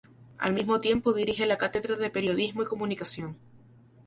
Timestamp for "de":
1.95-2.09